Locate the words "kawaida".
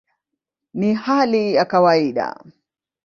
1.65-2.43